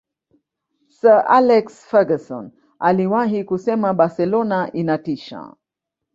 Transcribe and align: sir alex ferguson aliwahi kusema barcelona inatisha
sir 0.87 1.25
alex 1.27 1.83
ferguson 1.87 2.51
aliwahi 2.79 3.43
kusema 3.43 3.93
barcelona 3.93 4.71
inatisha 4.73 5.53